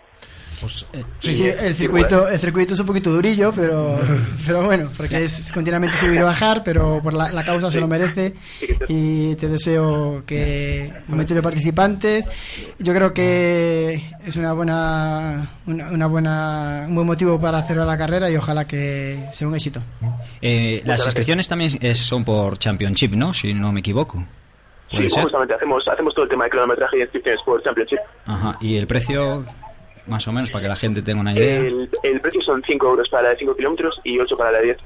[0.61, 0.85] Pues,
[1.19, 3.99] Sí, el circuito, el circuito es un poquito durillo, pero,
[4.45, 7.87] pero bueno, porque es continuamente subir y bajar, pero por la, la causa se lo
[7.87, 8.33] merece
[8.87, 12.29] y te deseo que aumente de participantes.
[12.79, 17.97] Yo creo que es una buena, una, una buena, un buen motivo para hacer la
[17.97, 19.81] carrera y ojalá que sea un éxito.
[20.41, 23.33] Eh, las inscripciones también es- son por Championship, ¿no?
[23.33, 24.23] Si no me equivoco.
[24.91, 25.23] ¿Puede Sí, ser?
[25.23, 27.99] justamente, hacemos, hacemos todo el tema de cronometraje y inscripciones por Championship.
[28.25, 28.57] Ajá.
[28.59, 29.45] ¿Y el precio,
[30.07, 31.57] más o menos, para que la gente tenga una idea?
[31.57, 34.59] El, el precio son 5 euros para la de 5 kilómetros y 8 para la
[34.59, 34.77] de 10.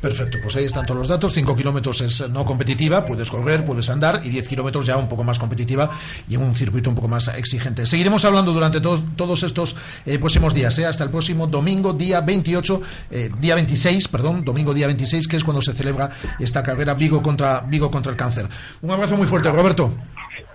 [0.00, 1.32] Perfecto, pues ahí están todos los datos.
[1.32, 5.24] 5 kilómetros es no competitiva, puedes correr, puedes andar, y 10 kilómetros ya un poco
[5.24, 5.90] más competitiva
[6.28, 7.84] y en un circuito un poco más exigente.
[7.86, 9.74] Seguiremos hablando durante todos todos estos
[10.06, 14.72] eh, próximos días, eh, hasta el próximo domingo, día 28, eh, día 26, perdón, domingo
[14.72, 18.48] día 26, que es cuando se celebra esta carrera Vigo contra, Vigo contra el cáncer.
[18.82, 19.92] Un abrazo muy fuerte, Roberto.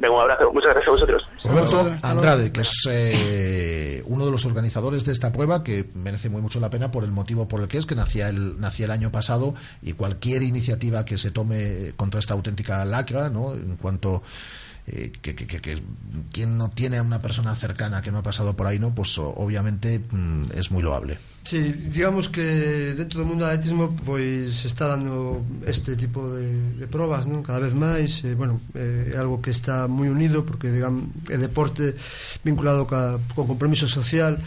[0.04, 0.52] Venga, un abrazo.
[0.52, 1.28] Muchas gracias a vosotros.
[1.46, 6.42] Roberto Andrade, que es eh, uno de los organizadores de esta prueba, que merece muy
[6.42, 8.92] mucho la pena por el motivo por el que es, que nacía el, nacía el
[8.92, 13.54] año pasado y cualquier iniciativa que se tome contra esta auténtica lacra, ¿no?
[13.54, 14.24] en cuanto
[14.88, 15.82] eh, que, que, que, que,
[16.32, 18.94] quien no tiene a una persona cercana que no ha pasado por ahí, ¿no?
[18.94, 21.20] Pues obviamente mm, es muy loable.
[21.44, 26.88] Sí, digamos que dentro do mundo do atletismo pois está dando este tipo de, de
[26.88, 27.44] probas, non?
[27.44, 31.40] Cada vez máis, eh, bueno, eh, é algo que está moi unido porque digamos, é
[31.40, 31.96] deporte
[32.44, 34.40] vinculado ca, con compromiso social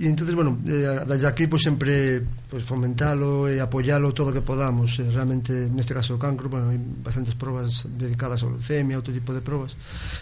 [0.00, 4.40] e entonces, bueno, eh, desde aquí pois sempre pois fomentalo e apoialo todo o que
[4.40, 9.12] podamos, eh, realmente neste caso o cancro, bueno, hai bastantes probas dedicadas ao leucemia, outro
[9.12, 9.76] tipo de probas,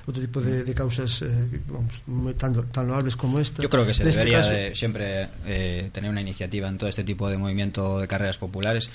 [0.05, 2.03] outro tipo de, de causas eh, vamos,
[2.35, 3.63] tan, tan loables como esta.
[3.63, 6.91] Yo creo que se Neste debería caso- de siempre eh, tener una iniciativa en todo
[6.91, 8.91] este tipo de movimiento de carreras populares,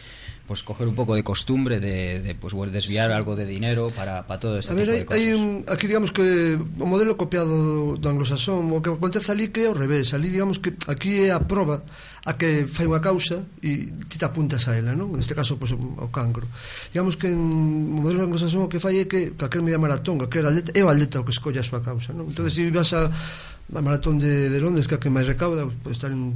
[0.47, 4.27] pues coger un poco de costumbre de, de pues bueno, desviar algo de dinero para,
[4.27, 5.19] para todo este a ver, tipo de cosas.
[5.19, 9.63] Hai un, aquí digamos que o modelo copiado do anglosaxón, o que acontece ali que
[9.63, 11.87] é ao revés, ali digamos que aquí é a proba
[12.27, 15.15] a que fai unha causa e ti te apuntas a ela, non?
[15.15, 16.47] Neste caso, pues, o cancro.
[16.91, 20.43] Digamos que en o modelo anglosaxón o que fai é que calquer media maratón, calquer
[20.43, 22.27] atleta, é o atleta o que escolla a súa causa, non?
[22.27, 23.07] Entón, se si vas a
[23.71, 26.35] a maratón de, de Londres que a que máis recauda pode estar en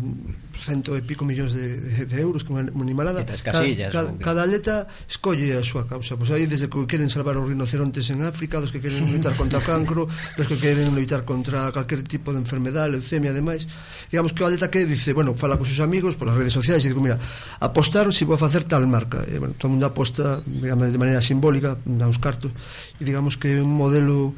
[0.58, 3.22] cento e pico millóns de, de, de euros que unha animalada.
[3.28, 6.18] Casillas, cada, cada, cada atleta escolle a súa causa.
[6.18, 9.36] Pois pues aí desde que queren salvar os rinocerontes en África dos que queren loitar
[9.36, 13.70] contra o cancro dos que queren loitar contra calquer tipo de enfermedade leucemia e demais.
[14.10, 16.90] Digamos que o atleta que dice bueno fala con seus amigos polas redes sociais e
[16.90, 17.20] digo, mira
[17.60, 20.98] apostar se si vou a facer tal marca e bueno todo mundo aposta digamos, de
[20.98, 22.50] maneira simbólica dá uns cartos.
[22.98, 24.34] E digamos que é un modelo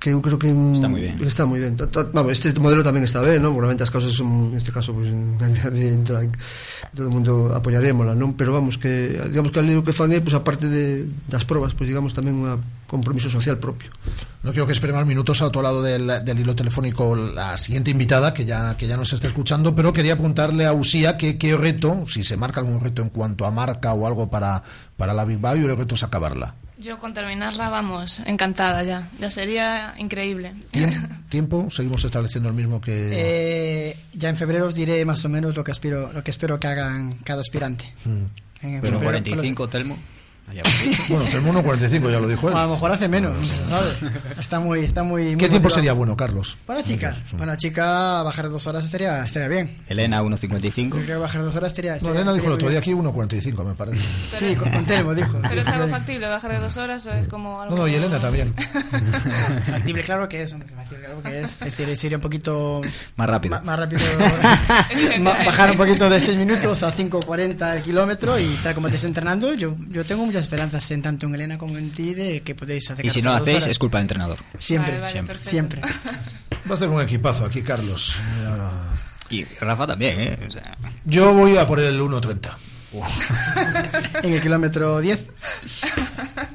[0.00, 1.20] que eu creo que Está moi ben.
[1.20, 1.76] está moi ben.
[2.16, 3.52] Vamos, este modelo tamén está ben, non?
[3.52, 5.36] Probablemente as causas son, neste caso, pois, en-
[6.96, 8.32] todo o mundo apoiarémola, non?
[8.32, 11.84] Pero vamos, que digamos que o que fan é, pois, aparte de, das probas, pois,
[11.84, 12.48] digamos, tamén un
[12.88, 13.92] compromiso social propio.
[14.40, 17.92] No quiero que espere más minutos al otro lado del, del hilo telefónico la siguiente
[17.92, 21.54] invitada, que ya, que ya nos está escuchando, pero quería preguntarle a Usía que, qué
[21.60, 24.64] reto, si se marca algún reto en cuanto a marca o algo para,
[24.96, 26.56] para la Big Bang, y el reto es acabarla.
[26.80, 29.08] Yo con terminarla, vamos, encantada ya.
[29.20, 30.52] Ya sería increíble.
[30.72, 31.68] Tiem- ¿Tiempo?
[31.70, 33.10] ¿Seguimos estableciendo el mismo que...?
[33.12, 36.58] Eh, ya en febrero os diré más o menos lo que aspiro, lo que espero
[36.58, 37.84] que hagan cada aspirante.
[38.04, 38.08] Mm.
[38.62, 39.98] En Pero febrero, 45, Telmo.
[40.48, 40.52] Va.
[41.08, 42.56] Bueno, tenemos 1.45, ya lo dijo él.
[42.56, 43.34] A lo mejor hace menos,
[43.68, 43.96] ¿sabes?
[44.38, 45.22] Está muy, está muy.
[45.22, 45.74] muy ¿Qué tiempo motivado.
[45.74, 46.56] sería bueno, Carlos?
[46.66, 49.78] Para chica, para chica bajar de dos horas estaría, estaría bien.
[49.88, 50.90] Elena, Yo 1.55.
[50.90, 51.92] creo que bajar de dos horas estaría.
[51.92, 53.98] No, estaría- Elena dijo el otro día aquí 1.45, me parece.
[54.38, 55.38] Sí, con, con Telmo dijo.
[55.48, 57.76] Pero es algo factible, bajar de dos horas o es como algo...
[57.76, 58.52] No, no, y Elena también.
[59.64, 61.52] Factible, claro que es, hombre, factible, claro que es.
[61.62, 62.80] Es decir, sería un poquito.
[63.16, 63.60] Más rápido.
[63.62, 64.00] Más, rápido.
[65.46, 69.06] bajar un poquito de 6 minutos a 5.40 el kilómetro y tal como te estés
[69.08, 72.54] entrenando, yo, yo tengo muchas esperanzas en tanto en Elena como en ti de que
[72.54, 74.38] podéis hacer Y si no hacéis, es culpa del entrenador.
[74.58, 75.34] Siempre, Vale, vale, siempre.
[75.34, 75.50] perfecto.
[75.50, 75.82] siempre.
[76.68, 78.14] Va a hacer un equipazo aquí, Carlos.
[79.28, 80.38] Y Rafa también, ¿eh?
[80.46, 82.48] O sea, Yo voy a por el 1.30.
[84.22, 85.30] En el kilómetro 10.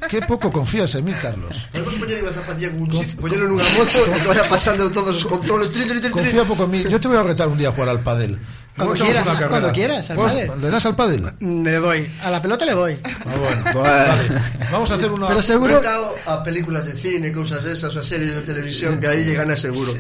[0.09, 1.67] Qué poco confías en mí, Carlos.
[1.71, 5.71] Podemos unha zapatilla con un chip, poñelo nunha moto que vaya pasando todos os controles.
[6.11, 6.79] Confía poco en mí.
[6.87, 8.39] Yo te voy a retar un día a jugar al pádel.
[8.75, 9.49] Cuando quieras, una carrera.
[9.49, 10.51] cuando quieras, al ¿Vos pádel.
[10.61, 10.95] ¿Le das al?
[11.39, 12.11] Mm, Le doy.
[12.23, 12.97] A la pelota le doy.
[13.03, 13.09] Ah,
[13.39, 13.81] bueno.
[13.81, 14.41] Vale.
[14.71, 15.27] Vamos a hacer una...
[15.27, 15.81] Pero seguro.
[16.25, 19.55] A películas de cine, cousas esas, o a series de televisión que aí lle gana
[19.55, 19.93] seguro.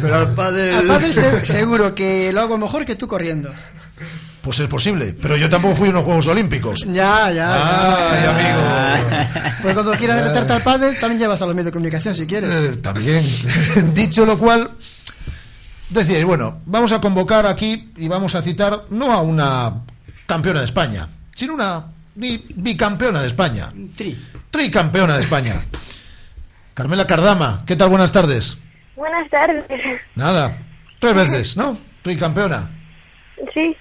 [0.00, 0.90] Pero al pádel...
[0.90, 3.52] Al se- seguro que lo hago mejor que tú corriendo.
[4.40, 6.84] Pues es posible, pero yo tampoco fui a unos Juegos Olímpicos.
[6.88, 8.10] Ya, ya.
[8.10, 8.30] Ay, ya.
[8.34, 9.28] amigo.
[9.62, 12.50] Pues cuando quieras meterte al pádel, también llevas a los medios de comunicación si quieres.
[12.50, 13.24] Eh, también.
[13.94, 14.70] Dicho lo cual,
[15.92, 19.72] decía, bueno, vamos a convocar aquí y vamos a citar no a una
[20.26, 24.18] campeona de España, sino una bi- bicampeona de España, Tri.
[24.50, 25.62] tricampeona de España.
[26.74, 27.90] Carmela Cardama, ¿qué tal?
[27.90, 28.56] Buenas tardes.
[28.96, 29.64] Buenas tardes.
[30.14, 30.56] Nada,
[30.98, 31.76] tres veces, ¿no?
[32.02, 32.70] Tricampeona.
[33.52, 33.76] Sí.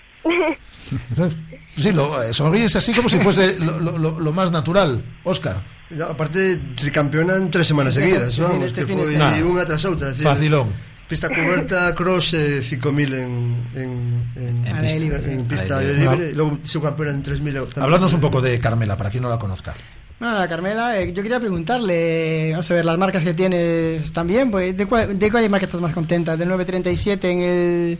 [1.77, 5.61] Sí, lo, eh, sonríes así como si fuese lo, lo- lo- lo más natural, Óscar.
[5.91, 9.43] No, aparte, tricampeona en tres semanas seguidas, Sí, vamos, este que semana.
[9.43, 10.71] unha tras dicir, Facilón.
[11.11, 15.31] Pista coberta, cross e 5.000 en, en, en, En pista, pista.
[15.31, 17.83] en pista aire libre, e logo subcampeona en 3.000 tamén.
[17.83, 19.75] Hablarnos un poco de Carmela, para quien no la conozca.
[20.23, 24.47] Bueno, la Carmela, eh, yo quería preguntarle, vamos a ver, las marcas que tienes también,
[24.47, 26.37] pues, ¿de cuál, de cuál marca estás más contenta?
[26.37, 27.97] ¿Del 937 en el,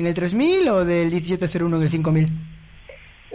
[0.00, 2.24] en el 3000 o del 1701 en el 5000?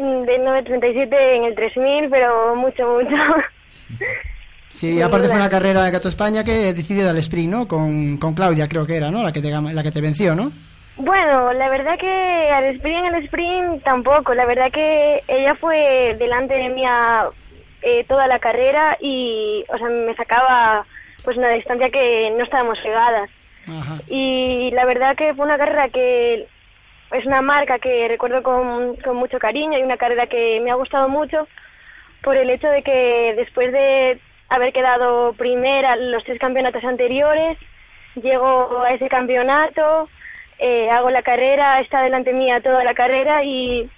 [0.02, 3.14] mm, de 9.37 en el 3000, pero mucho, mucho.
[4.74, 7.68] Sí, aparte fue una carrera de Gato España que decidida al sprint, ¿no?
[7.68, 9.24] Con, con Claudia creo que era, ¿no?
[9.24, 10.52] La que te, la que te venció, ¿no?
[10.98, 14.34] Bueno, la verdad que al sprint en el sprint tampoco.
[14.34, 17.26] La verdad que ella fue delante de mía
[17.82, 20.86] eh, toda la carrera y, o sea, me sacaba
[21.24, 23.30] pues una distancia que no estábamos pegadas.
[24.08, 26.48] Y la verdad que fue una carrera que
[27.12, 30.76] es una marca que recuerdo con, con mucho cariño y una carrera que me ha
[30.76, 31.48] gustado mucho
[32.24, 34.20] por el hecho de que después de
[34.52, 37.58] haber quedado primera los tres campeonatos anteriores,
[38.22, 40.10] llego a ese campeonato,
[40.60, 43.90] eh, hago la carrera, está delante mía toda la carrera y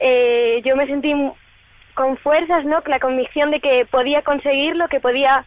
[0.00, 1.14] eh, yo me sentí
[1.92, 2.82] con fuerzas, ¿no?
[2.86, 5.44] La convicción de que podía conseguirlo, que podía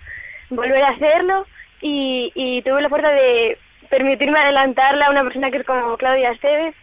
[0.51, 1.47] volver a hacerlo
[1.81, 3.57] y, y tuve la fuerza de
[3.89, 6.75] permitirme adelantarla a una persona que es como Claudia Esteves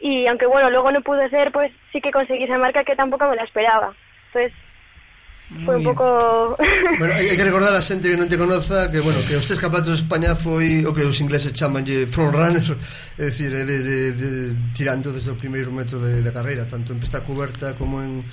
[0.00, 3.28] y aunque bueno, luego no pude ser, pues sí que conseguí esa marca que tampoco
[3.28, 3.92] me la esperaba.
[4.28, 4.52] Entonces
[5.64, 6.58] Foi un poco...
[6.98, 9.46] bueno, hai, hai que recordar a xente que non te conoza que, bueno, que os
[9.46, 12.66] tres campeonatos de España foi o que os ingleses chamanlle eh, front runner,
[13.14, 14.30] é dicir, é eh, desde de,
[14.74, 18.26] tirando desde o primeiro metro de, da carreira, tanto en pista cuberta como en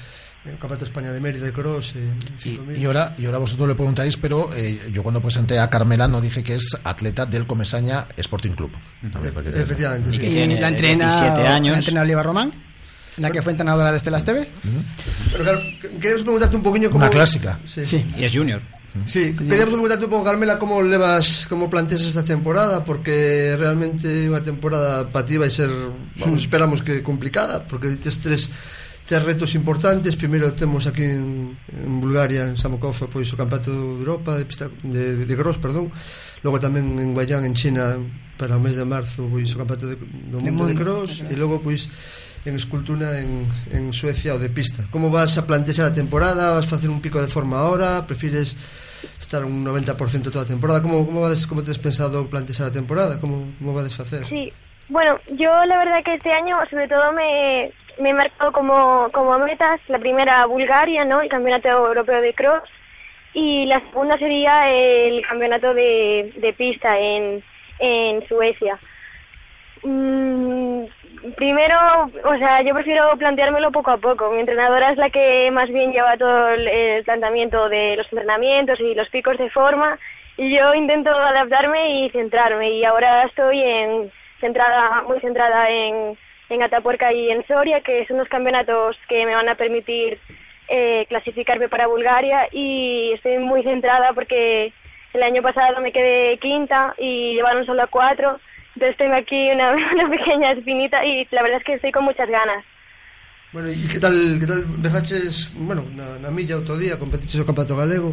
[0.45, 2.11] en Campeonato de España de Mérida de Cross eh,
[2.43, 6.07] y, y, ahora, y ahora vosotros le preguntáis pero eh, yo cuando presenté a Carmela
[6.07, 9.55] no dije que es atleta del Comesaña Sporting Club uh -huh.
[9.55, 10.17] Efectivamente sí.
[10.25, 11.71] y, la entrena, años.
[11.71, 12.72] la entrena Oliva Román
[13.17, 14.49] na que foi entrenadora de Estela Estevez.
[15.31, 15.59] Pero claro,
[16.01, 17.05] queremos preguntarte un poquinho como...
[17.05, 17.59] Una clásica.
[17.65, 17.83] Sí.
[17.83, 17.99] sí.
[18.17, 18.61] E es junior.
[19.05, 24.45] Sí, queríamos preguntarte un pouco, Carmela, como levas, como planteas esta temporada, porque realmente unha
[24.45, 25.65] temporada para ti vai ser,
[26.21, 26.45] vamos, hmm.
[26.45, 28.53] esperamos que complicada, porque tes tres
[29.03, 33.99] tres retos importantes, primeiro temos aquí en, en Bulgaria, en Samokov, pois o Campeonato de
[33.99, 35.91] Europa de, pista, de, de Gros, perdón,
[36.45, 37.99] logo tamén en Guayán, en China,
[38.39, 41.35] para o mes de marzo, pois o Campeonato de, do Mundo de, de Gros, e
[41.35, 41.89] logo, pois,
[42.45, 44.83] en escultura en, en Suecia o de pista.
[44.91, 46.51] Como vas a plantear a temporada?
[46.51, 48.05] Vas facer un pico de forma ahora?
[48.05, 48.57] Prefires
[49.19, 50.81] estar un 90% toda a temporada?
[50.81, 53.19] Como, como vades, como tes pensado plantear a temporada?
[53.19, 54.25] Como, como vades facer?
[54.25, 54.51] Sí,
[54.89, 59.37] bueno, yo la verdad que este año sobre todo me, me he marcado como, como
[59.39, 61.21] metas la primera Bulgaria, ¿no?
[61.21, 62.63] El Campeonato Europeo de Cross
[63.33, 67.43] y la segunda sería el Campeonato de, de Pista en,
[67.79, 68.77] en Suecia.
[71.37, 71.77] Primero,
[72.25, 74.31] o sea, yo prefiero planteármelo poco a poco.
[74.31, 78.79] Mi entrenadora es la que más bien lleva todo el, el planteamiento de los entrenamientos
[78.81, 79.97] y los picos de forma.
[80.35, 82.71] Y yo intento adaptarme y centrarme.
[82.71, 86.17] Y ahora estoy en centrada muy centrada en,
[86.49, 90.19] en Atapuerca y en Soria, que son los campeonatos que me van a permitir
[90.67, 92.49] eh, clasificarme para Bulgaria.
[92.51, 94.73] Y estoy muy centrada porque
[95.13, 98.39] el año pasado me quedé quinta y llevaron solo a cuatro,
[98.75, 102.29] Entonces tengo aquí una, una pequeña espinita y la verdad es que estoy con muchas
[102.29, 102.63] ganas.
[103.53, 107.45] Bueno, e que tal, que tal empezaches, bueno, na, na milla outro día, competiches o
[107.45, 108.09] Campeonato Galego,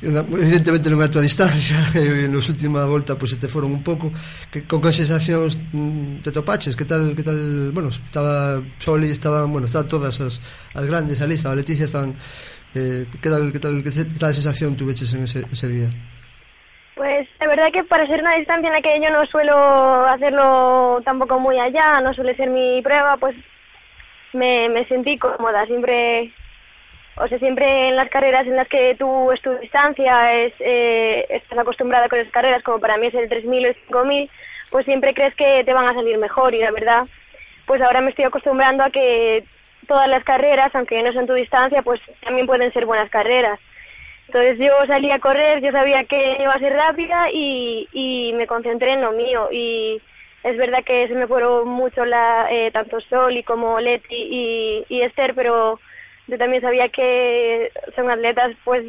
[0.00, 3.84] evidentemente non é a tua distancia, e nos última volta pois se te foron un
[3.84, 4.08] pouco,
[4.48, 9.52] que con que sensacións mm, te topaches, que tal, que tal, bueno, estaba Soli, estaban,
[9.52, 10.40] bueno, estaban todas as,
[10.72, 12.16] as grandes, ali, estaba Leticia estaban,
[12.72, 15.92] eh, que tal, que tal, que tal sensación tuveches en ese, ese día?
[16.94, 19.56] Pues la verdad que para ser una distancia en la que yo no suelo
[20.06, 23.34] hacerlo tampoco muy allá, no suele ser mi prueba, pues
[24.32, 25.66] me, sentí cómoda.
[25.66, 26.32] Siempre,
[27.16, 31.26] o sea, siempre en las carreras en las que tú es tu distancia, es, eh,
[31.30, 34.30] estás acostumbrada con las carreras, como para mí es el 3000 o el 5000,
[34.70, 37.06] pues siempre crees que te van a salir mejor y la verdad,
[37.66, 39.44] pues ahora me estoy acostumbrando a que
[39.88, 43.58] todas las carreras, aunque no son tu distancia, pues también pueden ser buenas carreras.
[44.34, 48.48] Entonces yo salí a correr, yo sabía que iba a ser rápida y, y me
[48.48, 49.48] concentré en lo mío.
[49.52, 50.02] Y
[50.42, 55.02] es verdad que se me fueron mucho la, eh, tanto Soli como Leti y, y
[55.02, 55.78] Esther, pero
[56.26, 58.84] yo también sabía que son atletas pues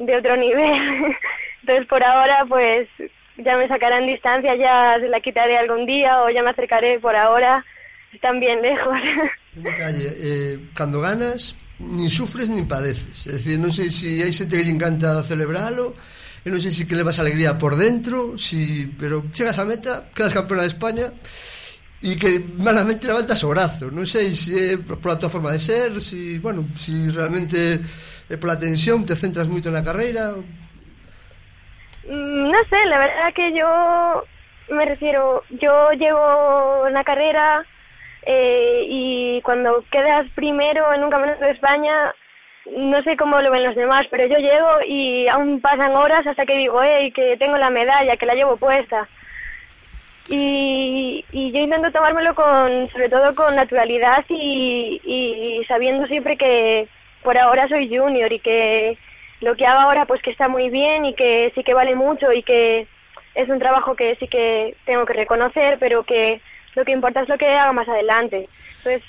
[0.00, 1.14] de otro nivel.
[1.60, 2.88] Entonces por ahora pues
[3.36, 7.14] ya me sacarán distancia, ya se la quitaré algún día o ya me acercaré por
[7.14, 7.64] ahora.
[8.12, 8.98] Están bien lejos.
[9.54, 13.28] Detalle, eh, cando ganas, nin sufres nin padeces.
[13.28, 15.92] É dicir, non sei se hai xente que lle encanta celebralo,
[16.40, 20.32] e non sei se que levas alegría por dentro, si, pero chegas a meta, quedas
[20.32, 21.12] campeona de España
[22.00, 23.90] e que malamente levantas o brazo.
[23.90, 28.36] Non sei se é pola tua forma de ser, si, bueno, si realmente eh, é
[28.40, 30.38] pola tensión, te centras moito na carreira.
[32.06, 33.68] Mm, no sé, la verdad que yo
[34.70, 37.66] me refiero, yo llevo na carrera
[38.26, 42.12] eh, y cuando quedas primero en un campeonato de España,
[42.76, 46.44] no sé cómo lo ven los demás, pero yo llego y aún pasan horas hasta
[46.44, 49.08] que digo, hey, que tengo la medalla, que la llevo puesta.
[50.28, 56.88] Y, y yo intento tomármelo con, sobre todo con naturalidad y, y sabiendo siempre que
[57.22, 58.98] por ahora soy junior y que
[59.40, 62.32] lo que hago ahora pues que está muy bien y que sí que vale mucho
[62.32, 62.88] y que
[63.36, 66.40] es un trabajo que sí que tengo que reconocer, pero que
[66.76, 68.48] lo que importa es lo que haga más adelante.
[68.78, 69.02] Entonces,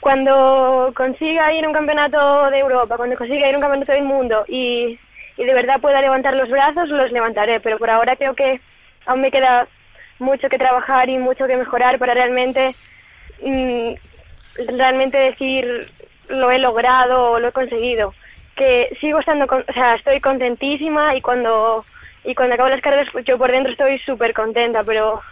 [0.00, 4.02] cuando consiga ir a un campeonato de Europa, cuando consiga ir a un campeonato del
[4.02, 4.98] mundo y,
[5.36, 8.60] y de verdad pueda levantar los brazos, los levantaré, pero por ahora creo que
[9.06, 9.68] aún me queda
[10.18, 12.74] mucho que trabajar y mucho que mejorar para realmente
[13.42, 13.92] mm,
[14.76, 15.92] realmente decir
[16.28, 18.14] lo he logrado o lo he conseguido
[18.54, 21.84] que sigo estando con- o sea estoy contentísima y cuando
[22.24, 25.22] y cuando acabo las carreras yo por dentro estoy súper contenta pero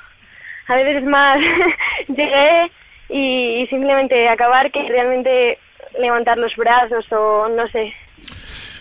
[0.70, 1.38] a veces es más
[2.08, 2.70] llegué
[3.08, 5.58] y, y simplemente acabar que realmente
[5.98, 7.92] levantar los brazos o no sé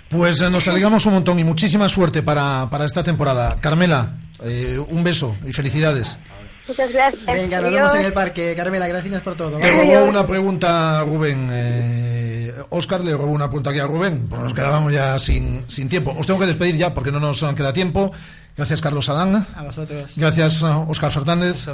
[0.10, 3.58] Pues eh, nos alegramos un montón y muchísima suerte para, para esta temporada.
[3.60, 4.14] Carmela,
[4.44, 6.18] eh, un beso y felicidades.
[6.68, 8.54] muchas gracias Venga, nos vemos en el parque.
[8.56, 9.58] Carmela, gracias por todo.
[9.60, 11.50] Te robó una pregunta Rubén.
[11.52, 12.19] Eh,
[12.70, 14.28] Oscar le robó una pregunta aquí a Rubén.
[14.30, 16.16] Pues nos quedábamos ya sin, sin tiempo.
[16.18, 18.12] Os tengo que despedir ya porque no nos queda tiempo.
[18.58, 19.48] Gracias, Carlos Adán.
[19.56, 20.12] A vosotros.
[20.18, 21.66] Gracias, Oscar Fernández.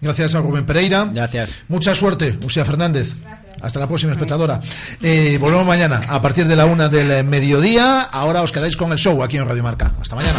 [0.00, 1.08] Gracias a Rubén Pereira.
[1.12, 1.56] Gracias.
[1.66, 3.14] Mucha suerte, Lucía Fernández.
[3.62, 4.60] Hasta la próxima, espectadora.
[5.02, 8.02] Eh, volvemos mañana a partir de la una del eh, mediodía.
[8.02, 9.92] Ahora os quedáis con el show aquí en Radio Marca.
[10.00, 10.38] Hasta mañana.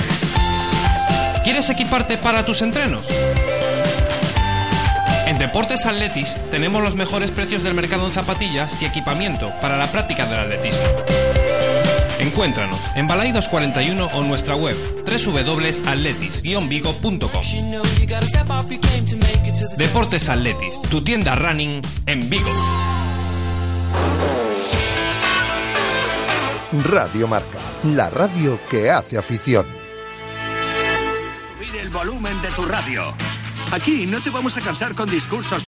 [1.44, 3.08] ¿Quieres equiparte para tus entrenos?
[5.42, 10.28] Deportes Atletis tenemos los mejores precios del mercado en zapatillas y equipamiento para la práctica
[10.28, 10.84] del atletismo.
[12.20, 17.42] Encuéntranos en Balaidos 41 o nuestra web www.atletis-vigo.com.
[19.78, 22.52] Deportes Atletis, tu tienda running en Vigo.
[26.84, 29.66] Radio Marca, la radio que hace afición.
[31.58, 33.31] Subir el volumen de tu radio.
[33.72, 35.60] Aquí no te vamos a cansar con discursos